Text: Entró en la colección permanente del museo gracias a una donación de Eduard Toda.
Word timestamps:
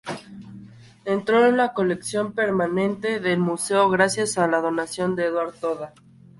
Entró 1.05 1.45
en 1.45 1.57
la 1.57 1.73
colección 1.75 2.33
permanente 2.33 3.19
del 3.19 3.37
museo 3.39 3.87
gracias 3.91 4.35
a 4.39 4.45
una 4.47 4.57
donación 4.57 5.15
de 5.15 5.25
Eduard 5.27 5.53
Toda. 5.59 5.93